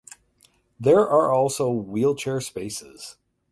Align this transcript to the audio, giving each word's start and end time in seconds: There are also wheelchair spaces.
There 0.79 1.01
are 1.07 1.31
also 1.31 1.69
wheelchair 1.69 2.41
spaces. 2.41 3.17